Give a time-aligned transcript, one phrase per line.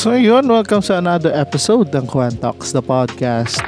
[0.00, 3.60] So yun, welcome sa another episode ng Kwan Talks, the podcast.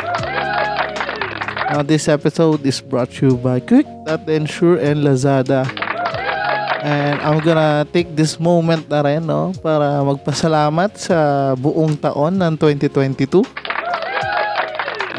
[1.68, 5.68] Now, this episode is brought to you by Quick, That Ensure, and Lazada.
[6.80, 12.56] And I'm gonna take this moment na rin, no, para magpasalamat sa buong taon ng
[12.56, 13.44] 2022.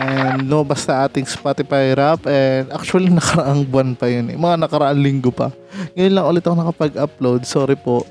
[0.02, 2.26] And no, basta ating Spotify rap.
[2.26, 4.34] And actually, nakaraang buwan pa yun.
[4.34, 4.38] Eh.
[4.42, 5.54] Mga nakaraang linggo pa.
[5.94, 7.46] Ngayon lang ulit ako nakapag-upload.
[7.46, 8.02] Sorry po.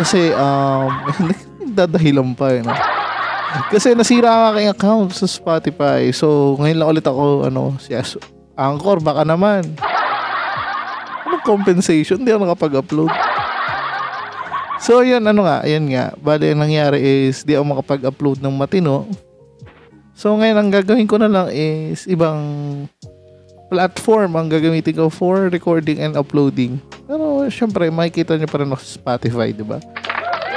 [0.00, 0.88] Kasi, um,
[1.72, 2.62] dadahilan pa eh.
[2.62, 2.74] No?
[3.70, 6.14] Kasi nasira ang aking account sa Spotify.
[6.14, 8.20] So, ngayon lang ulit ako, ano, si As-
[8.54, 9.66] Anchor, baka naman.
[11.26, 12.22] Anong compensation?
[12.22, 13.10] Hindi ako nakapag-upload.
[14.78, 16.14] So, yun, ano nga, yun nga.
[16.22, 19.10] Bali, ang nangyari is, di ako makapag-upload ng matino.
[20.14, 22.38] So, ngayon, ang gagawin ko na lang is, ibang
[23.70, 26.78] platform ang gagamitin ko for recording and uploading.
[27.06, 29.82] Pero, syempre, makikita nyo pa rin sa Spotify, di ba?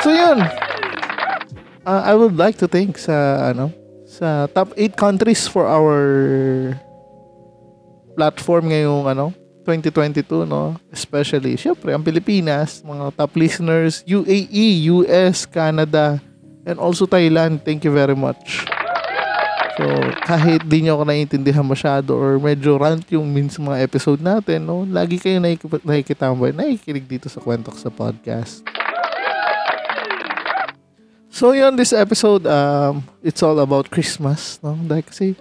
[0.05, 0.45] So, yun
[1.86, 3.72] uh, I would like to thank sa ano
[4.08, 6.00] sa top 8 countries for our
[8.14, 9.34] platform ngayong ano
[9.66, 10.76] 2022 no?
[10.92, 16.20] Especially syempre ang Pilipinas mga top listeners UAE US Canada
[16.64, 17.64] and also Thailand.
[17.64, 18.67] Thank you very much.
[19.73, 19.89] So
[20.30, 24.86] kahit di nyo ako naiintindihan masyado or medyo rant yung means mga episode natin no?
[24.86, 28.61] Lagi kayo nakik- nakikitambay nakikinig dito sa Kwentok sa podcast
[31.33, 34.77] So yun, this episode, um, it's all about Christmas, no?
[34.86, 35.33] Dahil kasi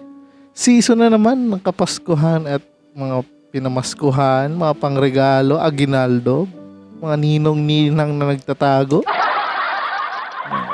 [0.49, 2.65] season na naman ng kapaskuhan at
[2.97, 3.21] mga
[3.53, 6.49] pinamaskuhan, mga pangregalo, aginaldo,
[6.97, 9.05] mga ninong-ninang na nagtatago,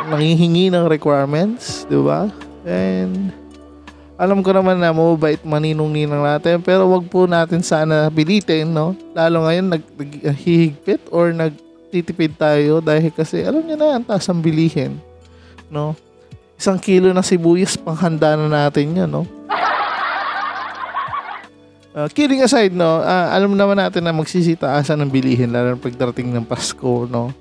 [0.07, 2.31] nangihingi ng requirements, di ba?
[2.63, 3.35] And
[4.15, 8.95] alam ko naman na mabait maninong-ninang natin, pero wag po natin sana pilitin, no?
[9.11, 14.39] Lalo ngayon, nag, naghihigpit or nagtitipid tayo dahil kasi alam niyo na, ang taas ang
[14.39, 15.08] bilihin
[15.69, 15.97] no?
[16.59, 19.23] Isang kilo na sibuyas, panghanda na natin yan, no?
[21.95, 26.35] Uh, kidding aside, no, uh, alam naman natin na magsisitaasan ng bilihin lalo na pagdating
[26.35, 27.31] ng Pasko, no?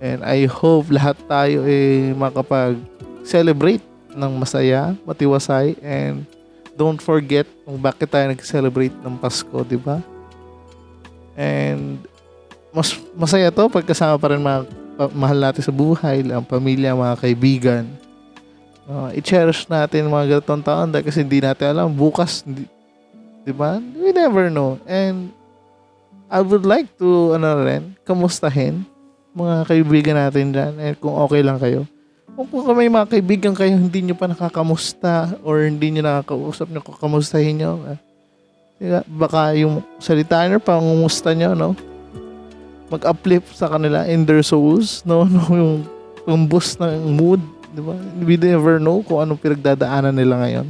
[0.00, 6.24] And I hope lahat tayo eh makapag-celebrate ng masaya, matiwasay, and
[6.74, 10.02] don't forget kung bakit tayo nag-celebrate ng Pasko, di ba?
[11.34, 12.02] And
[12.74, 14.66] mas masaya to pagkasama pa rin mga
[15.12, 17.84] mahal natin sa buhay, ang pamilya, mga kaibigan.
[18.84, 22.68] Uh, i-cherish natin mga ganitong taon dahil kasi hindi natin alam bukas, di,
[23.42, 23.80] di ba?
[23.80, 24.76] We never know.
[24.84, 25.32] And
[26.28, 28.84] I would like to, ano rin, kamustahin
[29.34, 31.82] mga kaibigan natin dyan and kung okay lang kayo.
[32.34, 36.82] Kung, kung may mga kaibigan kayo hindi nyo pa nakakamusta or hindi nyo nakakausap nyo,
[36.82, 37.72] kakamustahin nyo.
[37.82, 37.98] Uh?
[39.06, 41.74] Baka yung salita nyo, pangumusta nyo, no?
[42.92, 45.24] Mag-uplift sa kanila in their souls, no?
[45.34, 45.74] no yung,
[46.28, 47.40] yung boost ng mood,
[47.72, 47.94] di ba?
[48.20, 50.66] We never know kung anong pinagdadaanan nila ngayon.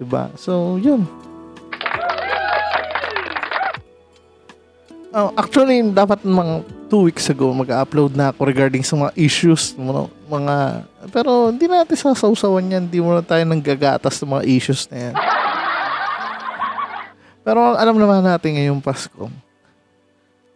[0.00, 0.32] Di ba?
[0.36, 1.04] So, yun.
[5.12, 10.08] Oh, actually, dapat mga two weeks ago, mag-upload na ako regarding sa mga issues, mga,
[10.28, 10.54] mga
[11.12, 14.96] pero hindi natin sasawsawan yan, hindi mo na tayo nang gagatas ng mga issues na
[14.96, 15.14] yan.
[17.44, 19.28] Pero alam naman natin ngayong Pasko,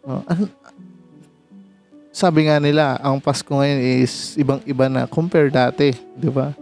[0.06, 0.23] Oh,
[2.14, 6.55] sabi nga nila, ang Pasko ngayon is ibang-iba na compare dati, 'di ba?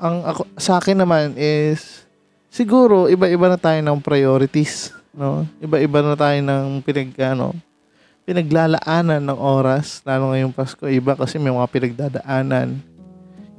[0.00, 2.08] Ang ako, sa akin naman is
[2.48, 5.44] siguro iba-iba na tayo ng priorities, no?
[5.60, 7.52] Iba-iba na tayo ng pinag ano,
[8.24, 10.88] pinaglalaanan ng oras lalo ngayong Pasko.
[10.88, 12.80] Iba kasi may mga pinagdadaanan.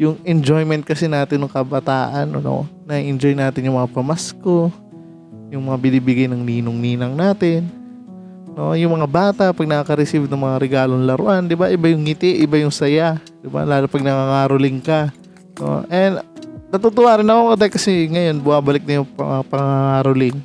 [0.01, 2.65] Yung enjoyment kasi natin ng kabataan, no?
[2.89, 4.73] Na-enjoy natin yung mga pamasko,
[5.53, 7.82] yung mga binibigay ng ninong-ninang natin
[8.53, 11.73] No, yung mga bata pag nakaka-receive ng mga regalong laruan, 'di ba?
[11.73, 13.65] Iba yung ngiti, iba yung saya, 'di ba?
[13.65, 15.09] Lalo pag nangangaroling ka.
[15.57, 16.21] No, and
[16.69, 20.37] natutuwa rin ako kasi ngayon buwabalik na yung pang- pangangaroling.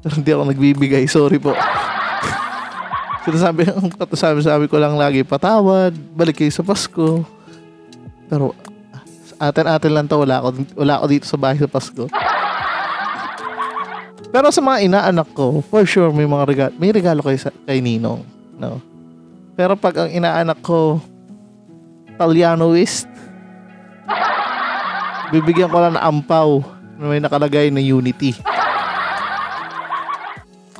[0.00, 1.04] Pero hindi ako nagbibigay.
[1.08, 1.52] Sorry po.
[3.28, 3.68] Sinasabi,
[4.16, 7.20] sabi, sabi ko lang lagi, patawad, balik kayo sa Pasko.
[8.32, 8.56] Pero,
[9.36, 12.08] atin-atin lang to, wala ako, wala ako dito sa bahay sa Pasko.
[14.30, 17.34] Pero sa mga inaanak ko, for sure, may mga regalo, may regalo kay,
[17.66, 18.22] kay Ninong.
[18.54, 18.78] No?
[19.58, 21.02] Pero pag ang inaanak ko,
[22.06, 23.10] Italianoist,
[25.34, 26.62] bibigyan ko lang ng ampaw
[26.94, 28.38] na may nakalagay na Unity.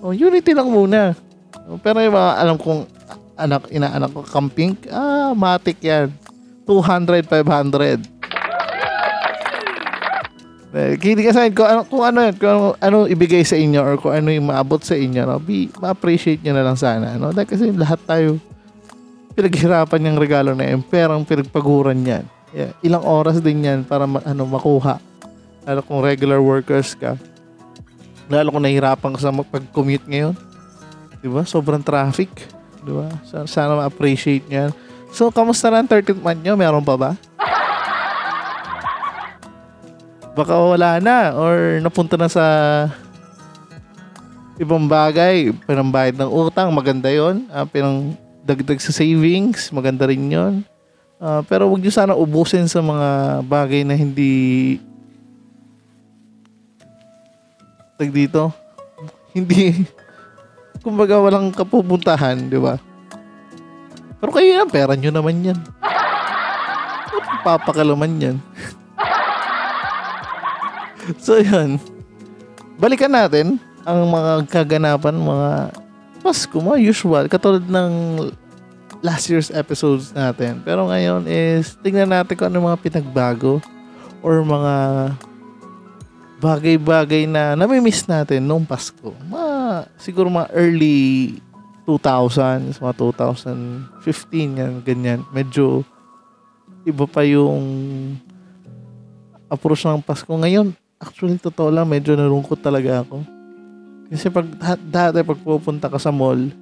[0.01, 1.19] Oh, Unity lang muna.
[1.83, 2.83] Pero yung mga alam kong
[3.35, 6.15] anak, inaanak ko, camping, ah, matik yan.
[6.69, 8.20] 200, 500.
[10.71, 10.95] Eh,
[11.27, 14.31] aside kung ano, kung ano, yun, kung ano, ano ibigay sa inyo or kung ano
[14.31, 17.19] yung maabot sa inyo, no, be, ma-appreciate nyo na lang sana.
[17.19, 17.35] No?
[17.35, 18.39] Dahil kasi lahat tayo
[19.35, 22.25] pinaghirapan yung regalo na yun, perang pinagpaguran yan.
[22.51, 25.03] Yeah, ilang oras din yan para ma- ano, makuha.
[25.67, 27.19] Lalo kung regular workers ka.
[28.31, 30.35] Lalo kung nahihirapan ka sa pag-commute ngayon.
[31.19, 31.43] Di ba?
[31.43, 32.31] Sobrang traffic.
[32.87, 33.11] Di ba?
[33.27, 34.73] Sana, sana ma-appreciate nyo yan.
[35.11, 36.55] So, kamusta na ang 13th month nyo?
[36.55, 37.11] Meron pa ba?
[40.41, 42.45] Baka wala na or napunta na sa
[44.57, 45.53] ibang bagay.
[45.69, 47.45] Pinambayad ng utang, maganda yon.
[47.53, 50.65] Uh, pinang dagdag sa savings, maganda rin yon.
[51.21, 54.81] Uh, pero wag niyo sana ubusin sa mga bagay na hindi
[58.01, 58.49] tag dito
[59.37, 59.85] hindi
[60.85, 62.81] kumbaga walang kapupuntahan, di ba?
[64.17, 65.61] Pero kayo yan, pera nyo naman yan.
[67.45, 68.37] Papakalaman yan.
[71.25, 71.81] so, yun.
[72.81, 75.51] Balikan natin ang mga kaganapan, mga
[76.21, 77.25] Pasko, mga usual.
[77.33, 77.93] Katulad ng
[79.01, 80.61] last year's episodes natin.
[80.61, 83.61] Pero ngayon is, tingnan natin kung ano mga pinagbago
[84.21, 84.75] or mga
[86.41, 89.13] bagay-bagay na nami-miss natin noong Pasko.
[89.29, 91.37] Mga, siguro mga early
[91.85, 95.21] 2000s, mga 2015, yan, ganyan.
[95.33, 95.85] Medyo
[96.85, 97.61] iba pa yung
[99.53, 100.33] approach ng Pasko.
[100.33, 103.25] Ngayon, actually, totoo lang, medyo nalungkot talaga ako.
[104.13, 104.47] Kasi pag
[104.85, 106.53] dati pag pupunta ka sa mall,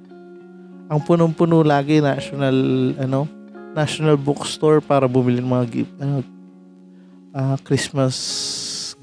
[0.89, 2.57] ang punong-puno lagi national
[2.97, 3.27] ano,
[3.75, 6.23] national bookstore para bumili ng mga gift, ano,
[7.35, 8.15] uh, Christmas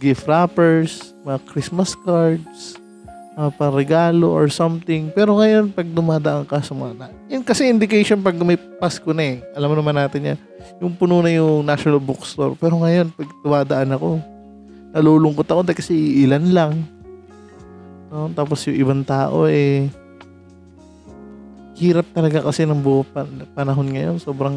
[0.00, 2.78] gift wrappers, mga Christmas cards,
[3.36, 5.12] uh, regalo or something.
[5.12, 7.12] Pero ngayon, pag dumadaan ka sa mga...
[7.28, 9.36] Yun kasi indication pag may Pasko na eh.
[9.56, 10.38] Alam mo naman natin yan.
[10.80, 12.54] Yung puno na yung National Bookstore.
[12.60, 14.20] Pero ngayon, pag dumadaan ako,
[14.96, 16.72] nalulungkot ako dahil kasi ilan lang.
[18.08, 18.32] No?
[18.32, 19.92] Tapos yung ibang tao eh,
[21.76, 24.16] hirap talaga kasi ng buo pan- panahon ngayon.
[24.16, 24.56] Sobrang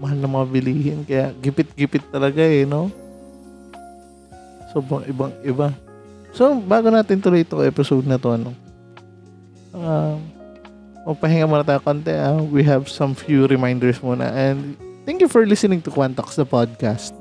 [0.00, 0.98] mahal na mga bilihin.
[1.04, 2.88] Kaya gipit-gipit talaga eh, no?
[4.72, 5.76] Sobrang ibang-iba.
[6.36, 8.52] So, bago natin tuloy itong episode na to, ano,
[9.72, 10.20] uh,
[11.08, 12.12] magpahinga muna tayo konti.
[12.12, 14.28] Uh, we have some few reminders muna.
[14.28, 14.76] And
[15.08, 17.15] thank you for listening to Quantox, the podcast.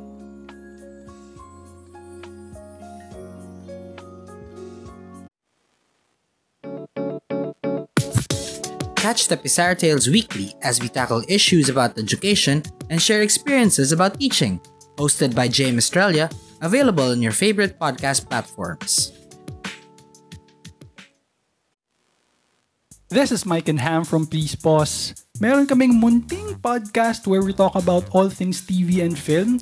[9.06, 14.18] Catch the Pizarra Tales weekly as we tackle issues about education and share experiences about
[14.18, 14.57] teaching.
[14.98, 16.25] Hosted by James Australia
[16.66, 19.13] available on your favorite podcast platforms.
[23.13, 25.13] This is Mike and Ham from Please Pause.
[25.38, 29.62] Meron kaming munting podcast where we talk about all things TV and film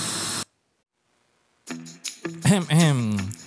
[2.45, 2.99] Ahem, ahem.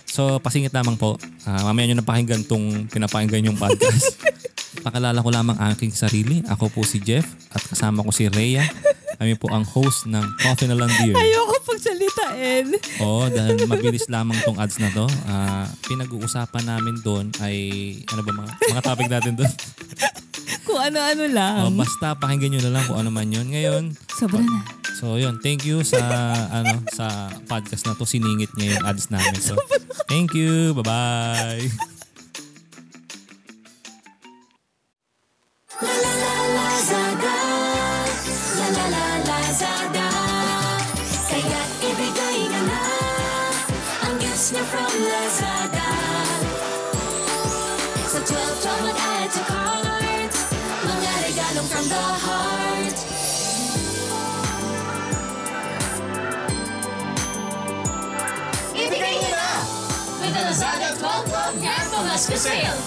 [0.09, 1.19] So, pasingit lamang po.
[1.43, 4.17] Uh, mamaya nyo napakinggan tong pinapakinggan yung podcast.
[4.87, 6.41] Pakalala ko lamang aking sarili.
[6.47, 8.63] Ako po si Jeff at kasama ko si Rhea.
[9.19, 11.15] Kami po ang host ng Coffee na lang Dear.
[11.19, 12.67] Ayoko pagsalitain.
[13.03, 15.07] Oo, dahil mabilis lamang tong ads na to.
[15.27, 17.57] Uh, pinag-uusapan namin doon ay,
[18.11, 19.53] ano ba mga, mga topic natin doon?
[20.67, 21.71] kung ano-ano lang.
[21.71, 23.47] Oh, basta pakinggan nyo na lang kung ano man yun.
[23.51, 23.83] Ngayon,
[24.15, 24.84] Sobra na.
[24.95, 25.99] So yun, thank you sa
[26.55, 29.43] ano sa podcast na to siningit niya yung ads namin.
[29.43, 29.59] So
[30.07, 30.71] thank you.
[30.79, 31.67] Bye-bye.
[35.83, 35.91] La
[36.55, 37.35] Lazada
[38.55, 40.09] La la la Lazada
[41.27, 42.79] Kaya ibigay na na
[44.07, 44.55] Ang gifts
[60.25, 62.79] niya from Lazada Sa 12 12 mag-add to cart Pasko sale!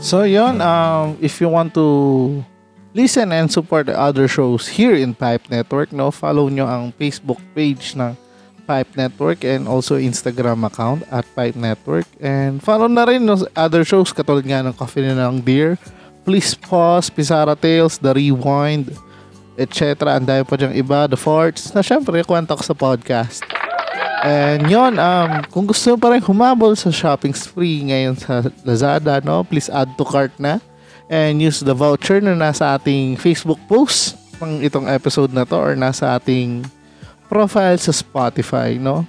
[0.00, 2.42] So yon, um, if you want to
[2.94, 7.38] listen and support the other shows here in Pipe Network, no, follow nyo ang Facebook
[7.54, 8.18] page ng
[8.70, 12.06] Pipe Network and also Instagram account at Pipe Network.
[12.22, 15.74] And follow na rin no, other shows katulad nga ng Coffee na ng Deer,
[16.22, 18.94] Please Pause, Pisara Tales, The Rewind,
[19.58, 20.14] etc.
[20.14, 23.42] Ang dami pa dyang iba, The Farts, na syempre kwenta ko sa podcast.
[24.22, 29.42] And yon, um, kung gusto pa rin humabol sa shopping spree ngayon sa Lazada, no,
[29.42, 30.62] please add to cart na
[31.10, 35.74] and use the voucher na nasa ating Facebook post pang itong episode na to or
[35.74, 36.62] nasa ating
[37.30, 39.06] profile sa Spotify, no?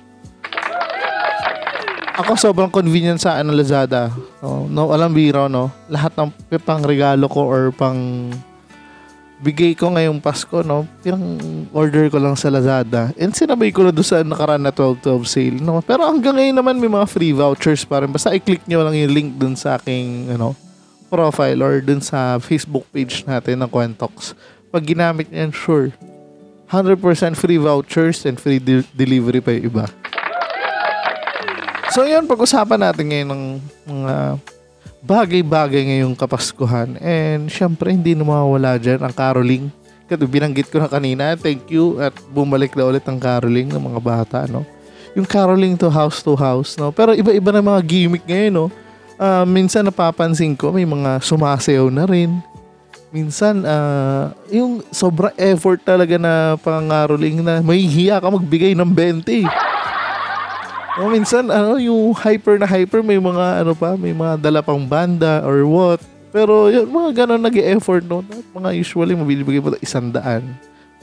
[2.21, 4.13] Ako sobrang convenient sa ano Lazada.
[4.45, 5.73] No, no alam biro, no?
[5.89, 6.29] Lahat ng
[6.61, 8.29] pang regalo ko or pang
[9.41, 10.85] bigay ko ngayong Pasko, no?
[11.01, 11.41] Pirang
[11.73, 13.09] order ko lang sa Lazada.
[13.17, 15.81] And sinabay ko na doon sa nakaraan na 12-12 sale, no?
[15.81, 18.13] Pero hanggang ngayon naman may mga free vouchers pa rin.
[18.13, 20.53] Basta i-click nyo lang yung link dun sa aking, ano,
[21.09, 24.37] profile or dun sa Facebook page natin ng Quentox.
[24.69, 25.89] Pag ginamit niyan, sure.
[26.71, 29.85] 100% free vouchers and free de- delivery pa yung iba.
[31.91, 33.43] So yun, pag-usapan natin ngayon ng
[33.83, 34.13] mga
[35.03, 36.95] bagay-bagay ngayong kapaskuhan.
[37.03, 39.67] And syempre, hindi na mawawala dyan ang caroling.
[40.07, 43.99] Kasi binanggit ko na kanina, thank you at bumalik na ulit ang caroling ng mga
[43.99, 44.63] bata, no?
[45.11, 46.95] Yung caroling to house to house, no?
[46.95, 48.67] Pero iba-iba na mga gimmick ngayon, no?
[49.19, 52.39] Ah, minsan napapansin ko, may mga sumasayaw na rin.
[53.11, 59.43] Minsan, ah, yung sobra effort talaga na pangaroling na may hiya ka magbigay ng 20.
[60.99, 64.83] O minsan ano yung hyper na hyper may mga ano pa, may mga dala pang
[64.83, 65.99] banda or what.
[66.31, 68.23] Pero yun, mga ganun nag-effort no.
[68.23, 70.55] At mga usually mabibigay pa isang daan.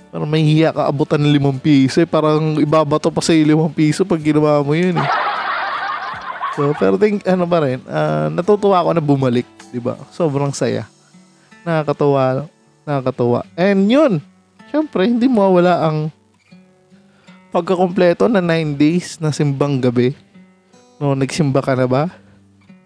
[0.09, 2.01] Parang may hiya ka abutan ng limang piso.
[2.01, 5.09] Eh, parang ibabato pa sa limang piso pag ginawa mo yun eh.
[6.57, 10.01] So, pero think, ano pa rin, ah, natutuwa ako na bumalik, di ba?
[10.09, 10.89] Sobrang saya.
[11.69, 12.49] Nakakatuwa,
[12.89, 13.45] nakakatuwa.
[13.53, 14.25] And yun,
[14.73, 16.09] syempre, hindi mawala ang
[17.53, 20.17] pagkakompleto na 9 days na simbang gabi.
[20.97, 22.09] No, nagsimba ka na ba?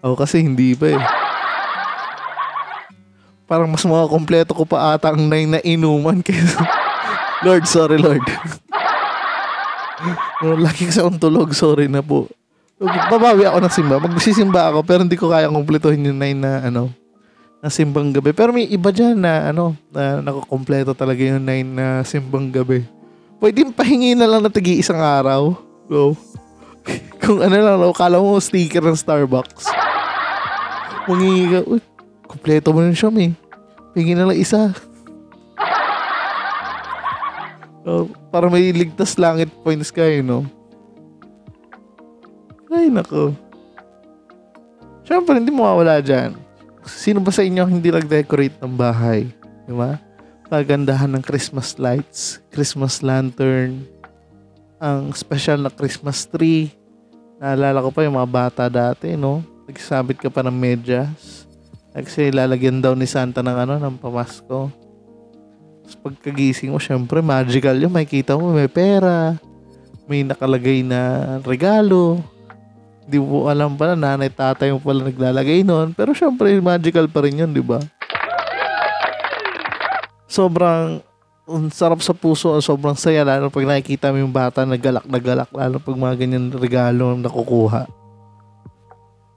[0.03, 1.03] Ako kasi hindi pa eh.
[3.47, 6.59] Parang mas makakompleto ko pa ata ang 9 na inuman kaysa...
[7.47, 8.23] Lord, sorry Lord.
[10.43, 12.27] no, laki kasi akong tulog, sorry na po.
[12.83, 13.95] Babawi ako ng simba.
[14.03, 16.91] Magsisimba ako pero hindi ko kaya kumpletuhin yung 9 na ano,
[17.63, 18.35] na simbang gabi.
[18.35, 22.83] Pero may iba dyan na ano, na nakakompleto talaga yung 9 na simbang gabi.
[23.39, 25.55] Pwede pahingi na lang na tigi isang araw.
[25.87, 26.11] Go.
[27.23, 29.71] Kung ano lang, no, kala mo sticker ng Starbucks.
[31.07, 31.79] Mangingi ka, uy,
[32.27, 33.31] kompleto mo na siya, may.
[33.95, 34.59] Hingi na lang isa.
[37.83, 40.47] Oh, para may ligtas langit points kayo, no?
[42.71, 43.35] Ay, nako.
[45.03, 46.31] Siyempre, hindi mawawala dyan.
[46.83, 49.31] Sino ba sa inyo hindi nag-decorate ng bahay?
[49.63, 49.95] Di ba?
[50.51, 53.87] Pagandahan ng Christmas lights, Christmas lantern,
[54.83, 56.75] ang special na Christmas tree.
[57.39, 59.39] Naalala ko pa yung mga bata dati, no?
[59.63, 61.47] Nagsabit ka pa ng medyas.
[61.95, 64.67] Kasi lalagyan daw ni Santa ng ano, ng pamasko.
[65.83, 67.91] Tapos pagkagising mo, syempre, magical yun.
[67.91, 69.39] Makikita mo, may pera.
[70.03, 72.19] May nakalagay na regalo.
[73.03, 75.91] Hindi mo alam pala, nanay, tatay mo pala naglalagay nun.
[75.91, 77.83] Pero syempre, magical pa rin yun, di ba?
[80.27, 81.03] Sobrang
[81.43, 85.19] ang sarap sa puso, ang sobrang saya lalo pag nakikita mo yung bata nagalak na
[85.19, 87.83] galak lalo pag mga ganyan regalo ang nakukuha.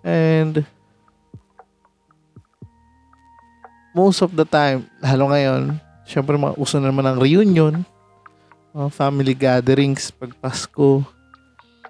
[0.07, 0.63] And
[3.91, 7.83] most of the time, lalo ngayon, syempre mga uso na naman ang reunion,
[8.71, 11.03] mga family gatherings pag Pasko.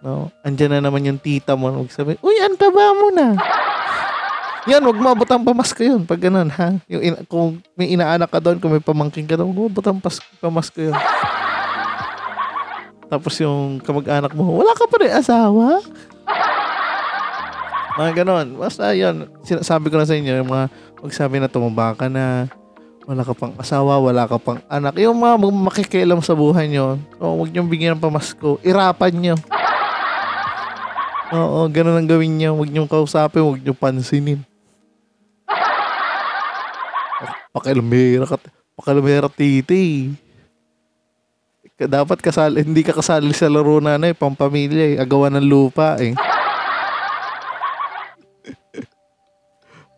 [0.04, 0.28] No?
[0.40, 1.72] Andyan na naman yung tita mo.
[1.72, 3.36] Magsabi, Uy, ang taba mo na.
[4.66, 6.02] Yan, wag mo abot ang pamasko yun.
[6.02, 6.74] Pag ganun, ha?
[6.90, 9.86] Yung ina- kung may inaanak ka doon, kung may pamangking ka doon, wag mo abot
[9.86, 10.96] ang pas- pamasko yun.
[13.06, 15.78] Tapos yung kamag-anak mo, wala ka pa rin asawa?
[17.96, 18.58] Mga ganon.
[18.58, 20.66] Basta yun, sinasabi ko na sa inyo, yung mga
[20.98, 22.50] magsabi na tumaba ka na,
[23.06, 24.98] wala ka pang asawa, wala ka pang anak.
[24.98, 28.58] Yung mga makikialam sa buhay nyo, oh, huwag nyo bigyan ng pamasko.
[28.66, 29.36] Irapan nyo.
[31.35, 32.54] Oo, ganun ang gawin nyo.
[32.54, 34.45] Huwag nyo kausapin, huwag nyo pansinin.
[37.50, 38.37] Pakilamera ka.
[38.76, 40.12] Pakilamera titi.
[41.76, 45.02] Dapat kasali, hindi ka kasali sa laro na ano eh, pampamilya eh.
[45.02, 46.14] Agawan ng lupa eh.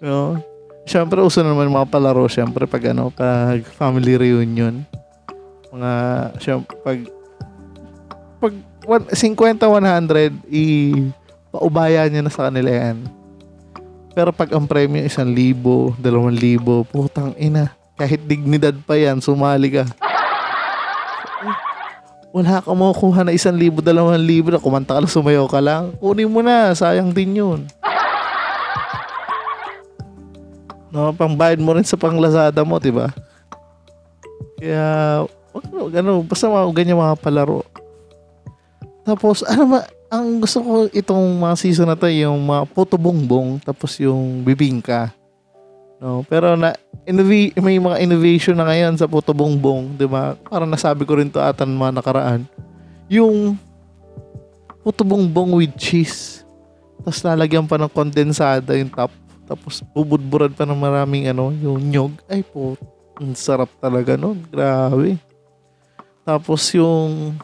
[0.02, 0.42] no?
[0.88, 4.82] syempre uso na naman mga palaro syempre pag ano, pag family reunion.
[5.68, 5.92] Mga
[6.40, 6.98] syempre pag
[8.40, 8.54] pag
[8.88, 10.64] one- 50 100 i
[11.52, 13.04] paubaya niya na sa kanila yan.
[14.16, 17.76] Pero pag ang premyo isang libo, dalawang libo, putang ina.
[17.94, 19.84] Kahit dignidad pa yan, sumali ka.
[22.34, 25.92] Wala ka makukuha na isang libo, dalawang libo na kumanta ka lang, sumayaw ka lang.
[26.00, 27.60] Kunin mo na, sayang din yun.
[30.88, 33.12] No, pangbayad mo rin sa panglazada mo, di ba?
[34.56, 35.20] Kaya,
[35.52, 37.60] mo, ano, basta mga ganyan mga palaro.
[39.08, 43.56] Tapos, ano ba, ang gusto ko itong mga season na to, yung mga puto bongbong,
[43.64, 45.16] tapos yung bibingka.
[45.98, 46.76] No, pero na
[47.08, 50.38] innova- may mga innovation na ngayon sa puto bongbong, 'di ba?
[50.46, 52.46] Parang nasabi ko rin to atan mga nakaraan.
[53.10, 53.58] Yung
[54.86, 56.46] puto bongbong with cheese.
[57.02, 59.10] Tapos lalagyan pa ng kondensada yung top.
[59.48, 62.14] Tapos bubudburan pa ng maraming ano, yung nyog.
[62.30, 62.78] Ay po,
[63.18, 64.38] ang sarap talaga nun.
[64.52, 65.18] Grabe.
[66.22, 67.34] Tapos yung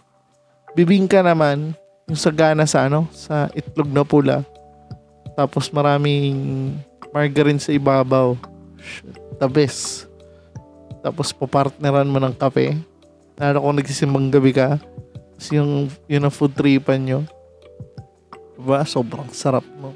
[0.75, 1.73] bibingka naman,
[2.05, 4.45] yung sagana sa ano, sa itlog na pula.
[5.35, 6.75] Tapos maraming
[7.11, 8.37] margarine sa ibabaw.
[9.41, 10.07] The best.
[11.01, 12.77] Tapos papartneran mo ng kape.
[13.41, 14.79] Lalo kung nagsisimbang gabi ka.
[15.35, 17.21] Tapos yung, yun ang food tripan nyo.
[18.55, 18.87] Diba?
[18.87, 19.91] Sobrang sarap mo.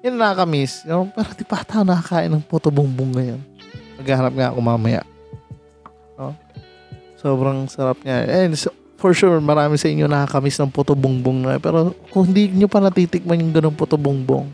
[0.00, 0.88] Yun ang nakakamiss.
[0.88, 3.40] Yung, pero di pa tayo nakakain ng puto bongbong ngayon.
[4.00, 5.02] Maghanap nga ako mamaya.
[6.16, 6.32] No?
[7.20, 8.24] Sobrang sarap niya.
[8.24, 11.56] And so, for sure, marami sa inyo nakakamiss ng puto bongbong na.
[11.56, 14.52] Pero kung hindi nyo pa natitikman yung ganong puto bongbong,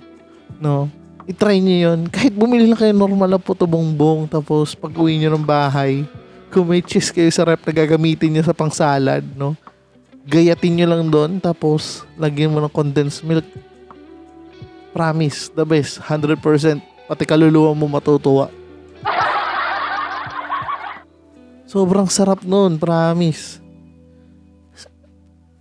[0.62, 0.86] no,
[1.26, 2.06] itry nyo yun.
[2.06, 6.06] Kahit bumili lang kayo normal na puto bongbong, tapos pag uwi nyo ng bahay,
[6.54, 9.58] kung may cheese kayo sa rep na gagamitin nyo sa pang salad, no,
[10.22, 13.44] gayatin nyo lang doon, tapos lagyan mo ng condensed milk.
[14.94, 16.38] Promise, the best, 100%.
[17.10, 18.48] Pati kaluluwa mo matutuwa.
[21.70, 23.65] Sobrang sarap nun, promise.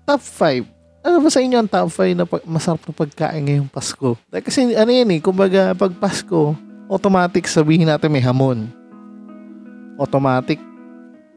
[0.06, 0.70] Top 5.
[1.02, 4.14] Ano ba sa inyo ang top 5 na pag- masarap na pagkain ngayong Pasko?
[4.30, 6.54] Dahil Kasi ano yan eh, kumbaga pag Pasko,
[6.86, 8.70] automatic sabihin natin may hamon.
[9.98, 10.62] Automatic.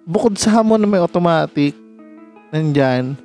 [0.05, 1.73] Bukod sa hamon na may automatic,
[2.53, 3.17] nandyan,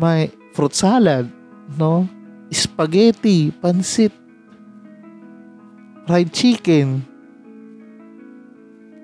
[0.00, 1.28] may fruit salad,
[1.76, 2.08] no?
[2.48, 4.12] Spaghetti, pansit,
[6.08, 7.04] fried chicken.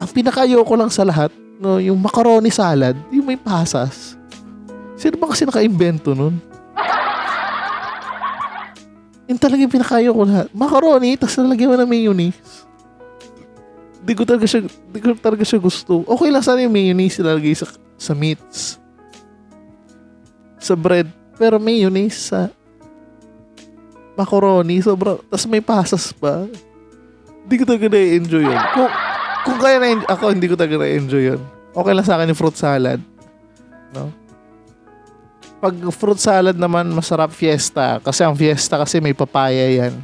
[0.01, 1.29] Ang pinakayoko lang sa lahat,
[1.61, 4.17] no, yung macaroni salad, yung may pasas.
[4.97, 6.37] Sino ba kasi naka-invento nun?
[9.31, 10.47] Yun talaga yung pinakayo ko lahat.
[10.53, 12.69] Macaroni, tapos nalagyan mo ng mayonnaise.
[14.03, 16.03] Di ko talaga siya, di ko talaga siya gusto.
[16.05, 17.65] Okay lang sana yung mayonnaise ilalagay sa,
[17.97, 18.77] sa meats.
[20.59, 21.09] Sa bread.
[21.39, 22.51] Pero mayonnaise sa
[24.19, 25.17] macaroni, sobra.
[25.31, 26.45] Tapos may pasas pa.
[27.49, 28.61] Di ko talaga na-enjoy yun.
[28.77, 28.91] Kung,
[29.49, 31.41] kung kaya na ako, hindi ko talaga na-enjoy yun.
[31.73, 33.01] Okay lang sa akin yung fruit salad.
[33.97, 34.22] No?
[35.63, 38.03] Pag fruit salad naman, masarap fiesta.
[38.03, 39.95] Kasi ang fiesta kasi may papaya yan.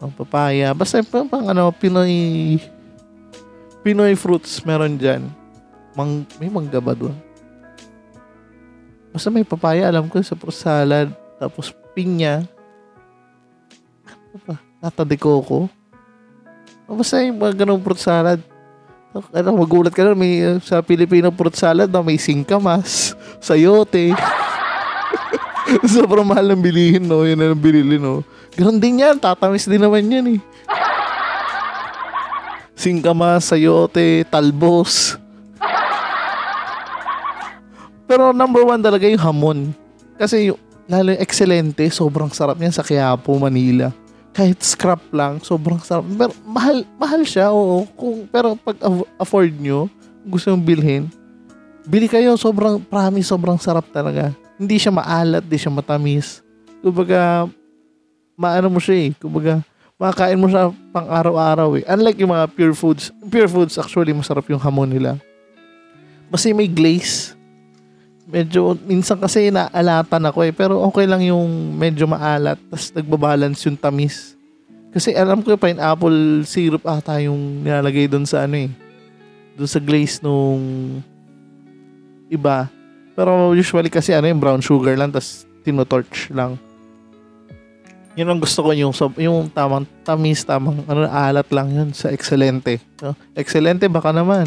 [0.00, 0.72] Ang papaya.
[0.72, 2.56] Basta pang, pang ano, Pinoy
[3.84, 5.28] Pinoy fruits meron dyan.
[5.92, 7.12] Mang, may mangga ba doon?
[9.12, 11.12] Basta may papaya, alam ko, sa fruit salad.
[11.36, 12.40] Tapos pinya.
[14.08, 14.56] Ano pa?
[14.80, 15.68] Nata de coco.
[16.88, 18.40] Basta yung mga ganong fruit salad.
[19.36, 23.12] Ano, magulat ka na, may, sa Filipino fruit salad na may singkamas,
[23.44, 24.16] sayote.
[25.96, 27.24] Sobrang mahal ng bilihin, no?
[27.24, 28.20] Yun ang binili, no?
[28.54, 29.16] Ganon din yan.
[29.16, 30.40] Tatamis din naman yan, eh.
[32.74, 35.16] Singkamas, sayote, talbos.
[38.04, 39.58] Pero number one talaga yung hamon.
[40.20, 43.88] Kasi yung, lalo yung excelente, sobrang sarap niyan sa Quiapo, Manila.
[44.34, 46.04] Kahit scrap lang, sobrang sarap.
[46.04, 47.88] Pero mahal, mahal siya, oo.
[47.96, 49.88] Kung, pero pag af- afford nyo,
[50.26, 51.08] gusto yung bilhin,
[51.88, 54.36] bili kayo, sobrang, promise, sobrang sarap talaga.
[54.54, 56.40] Hindi siya maalat, hindi siya matamis.
[56.78, 57.50] Kumbaga,
[58.38, 59.10] maano mo siya eh.
[59.18, 59.62] Kumbaga,
[59.98, 61.84] makakain mo siya pang araw-araw eh.
[61.86, 63.10] Unlike yung mga pure foods.
[63.26, 65.18] Pure foods, actually, masarap yung hamon nila.
[66.30, 67.34] Kasi may glaze.
[68.24, 70.52] Medyo, minsan kasi naalatan ako eh.
[70.54, 72.58] Pero okay lang yung medyo maalat.
[72.70, 74.34] Tapos nagbabalance yung tamis.
[74.94, 78.70] Kasi alam ko yung pineapple syrup ata yung nilalagay doon sa ano eh.
[79.58, 80.62] Doon sa glaze nung
[82.30, 82.70] iba.
[83.14, 86.58] Pero usually kasi ano yung brown sugar lang tapos tinotorch lang.
[88.14, 92.78] Yun ang gusto ko yung yung tamang tamis, tamang ano alat lang yun sa excelente.
[93.02, 93.18] No?
[93.34, 94.46] Excelente baka naman.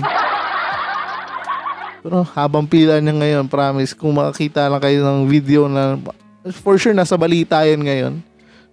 [2.08, 6.00] Pero habang pila niya ngayon, promise, kung makakita lang kayo ng video na
[6.64, 8.14] for sure nasa balita yun ngayon.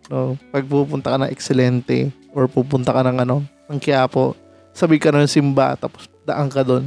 [0.06, 4.38] No, pag pupunta ka ng excelente, or pupunta ka ng ano, ng Quiapo,
[4.70, 6.86] sabi ka ng Simba, tapos daan ka doon.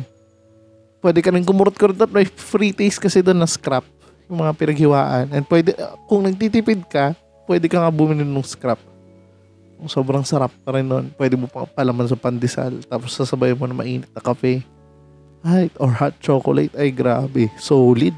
[0.98, 3.86] Pwede ka rin kumurot-kurot at may free taste kasi doon na scrap
[4.28, 5.32] yung mga pinaghiwaan.
[5.32, 5.78] And pwede,
[6.10, 7.16] kung nagtitipid ka,
[7.48, 8.80] pwede ka nga bumili ng scrap.
[9.86, 11.14] Sobrang sarap pa rin nun.
[11.14, 12.82] Pwede mo pa palaman sa pandesal.
[12.90, 14.66] Tapos sasabay mo na mainit na kape.
[15.46, 16.74] Ay, or hot chocolate.
[16.74, 17.46] Ay, grabe.
[17.62, 18.18] Solid.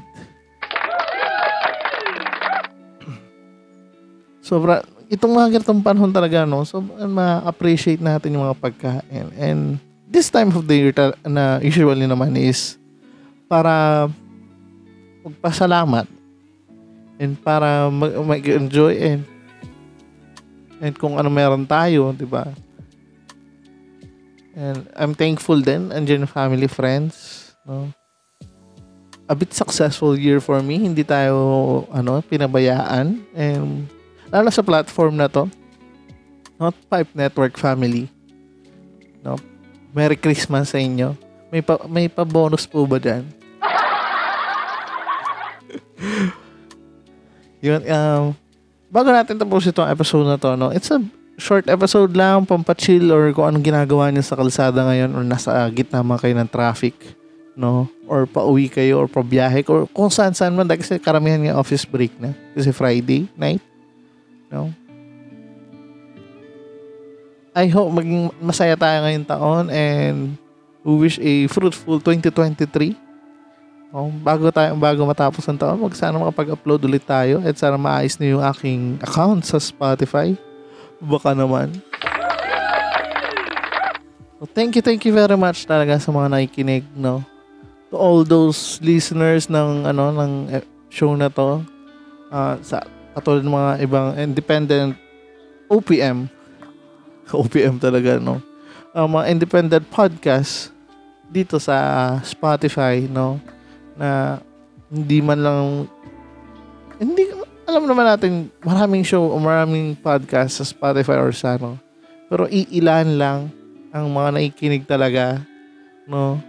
[4.40, 4.80] Sobra,
[5.12, 6.64] itong mga ganitong panahon talaga, no?
[6.64, 9.28] So, ma-appreciate natin yung mga pagkain.
[9.36, 9.76] And
[10.10, 12.74] this time of the year ta- na usually naman is
[13.46, 14.10] para
[15.22, 16.10] magpasalamat
[17.22, 19.22] and para mag- mag-enjoy and
[20.80, 22.50] and kung ano meron tayo, di ba?
[24.56, 27.92] And I'm thankful andyan yung family, friends, no?
[29.30, 30.80] A bit successful year for me.
[30.90, 33.22] Hindi tayo, ano, pinabayaan.
[33.30, 33.86] And,
[34.26, 35.46] lalo sa platform na to,
[36.58, 38.10] Not Pipe Network family.
[39.22, 39.38] No?
[39.90, 41.18] Merry Christmas sa inyo.
[41.50, 43.26] May pa, may pa bonus po ba dyan?
[47.66, 48.32] Yun, um,
[48.88, 51.02] bago natin tapos itong episode na to, no, it's a
[51.40, 56.04] short episode lang, pampachill or kung anong ginagawa niyo sa kalsada ngayon or nasa gitna
[56.04, 56.94] man kayo ng traffic,
[57.58, 57.90] no?
[58.06, 61.88] Or pauwi kayo or pabiyahe or kung saan saan man dahil kasi karamihan nga office
[61.88, 63.64] break na kasi Friday night,
[64.52, 64.70] no?
[67.60, 70.40] I hope maging masaya tayo ngayong taon and
[70.80, 72.96] we wish a fruitful 2023
[73.90, 78.14] Oh, bago tayo bago matapos ang taon, wag sana makapag-upload ulit tayo at sana maayos
[78.22, 80.38] na yung aking account sa Spotify.
[81.02, 81.74] Baka naman.
[84.38, 87.26] So, thank you, thank you very much talaga sa mga nakikinig, no?
[87.90, 91.66] To all those listeners ng ano ng eh, show na to.
[92.30, 92.86] Uh, sa
[93.18, 94.94] katulad ng mga ibang independent
[95.66, 96.30] OPM.
[97.36, 98.42] OPM talaga, no?
[98.90, 100.74] Uh, mga independent podcast
[101.30, 103.38] dito sa Spotify, no?
[104.00, 104.40] na
[104.88, 105.60] hindi man lang
[106.96, 107.28] hindi
[107.68, 111.76] alam naman natin maraming show o maraming podcast sa Spotify or sa ano.
[112.32, 113.38] Pero iilan lang
[113.92, 115.44] ang mga nakikinig talaga
[116.08, 116.40] no?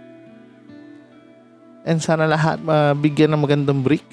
[1.84, 4.06] And sana lahat mabigyan ng magandang break.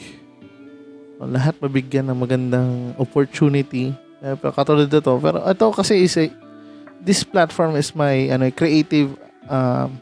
[1.19, 3.95] Lahat mabigyan ng magandang opportunity.
[4.19, 6.27] Eh, katulad ito pero ito kasi is a,
[7.01, 9.15] this platform is my ano creative
[9.49, 9.97] um,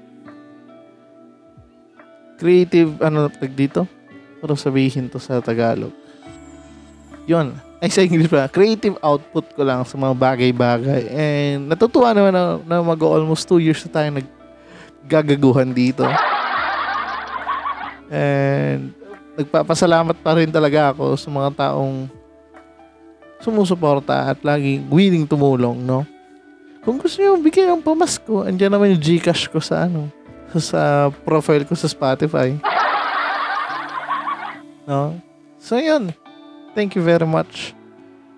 [2.38, 3.90] creative, ano tag dito?
[4.38, 5.92] Pero sabihin to sa Tagalog.
[7.26, 7.58] Yon.
[7.82, 8.50] Ay, sa English pa.
[8.50, 11.02] Creative output ko lang sa mga bagay-bagay.
[11.14, 16.06] And natutuwa naman na, na mag-almost 2 years na tayo naggagaguhan dito.
[18.08, 18.94] And
[19.38, 22.10] nagpapasalamat pa rin talaga ako sa mga taong
[23.38, 26.02] sumusuporta at lagi willing tumulong, no?
[26.88, 30.08] Kung gusto niyo bigyan ng pamasko, andyan naman yung Gcash ko sa ano,
[30.56, 32.56] sa profile ko sa Spotify.
[34.88, 35.20] No?
[35.60, 36.16] So, yun.
[36.72, 37.76] Thank you very much.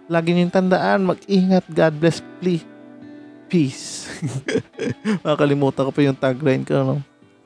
[0.09, 1.61] Lagi niyong tandaan, mag-ingat.
[1.69, 2.65] God bless, please.
[3.45, 4.09] Peace.
[5.21, 6.95] Makakalimutan ko pa yung tagline ko, no?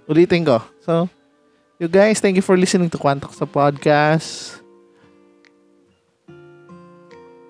[0.08, 0.64] Ulitin ko.
[0.88, 1.12] So,
[1.84, 4.64] you guys, thank you for listening to Quantox sa podcast.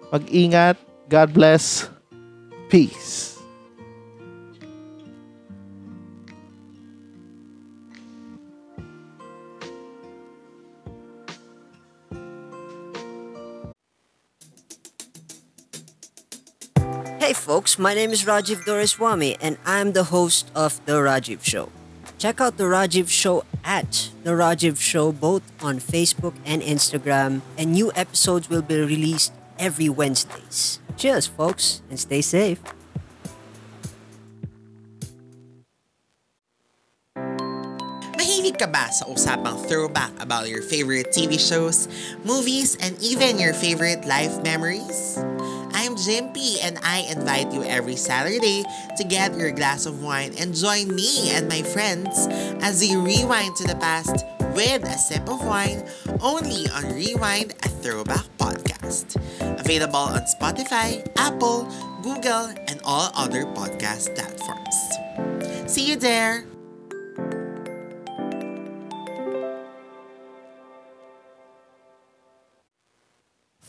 [0.10, 0.82] Mag-ingat.
[1.06, 1.86] God bless.
[2.74, 3.33] Peace.
[17.44, 21.68] Folks, my name is Rajiv Doreswamy and I'm the host of The Rajiv Show.
[22.18, 27.74] Check out The Rajiv Show at The Rajiv Show both on Facebook and Instagram and
[27.74, 30.80] new episodes will be released every Wednesdays.
[30.96, 32.64] Cheers folks and stay safe.
[38.16, 41.92] Mahilig ka ba sa usapang throwback about your favorite TV shows,
[42.24, 45.20] movies, and even your favorite life memories?
[45.84, 48.64] I'm Jimpy and I invite you every Saturday
[48.96, 52.26] to get your glass of wine and join me and my friends
[52.64, 54.24] as we rewind to the past
[54.56, 55.84] with a sip of wine
[56.22, 59.20] only on Rewind a Throwback Podcast.
[59.60, 61.68] Available on Spotify, Apple,
[62.02, 64.80] Google, and all other podcast platforms.
[65.70, 66.46] See you there!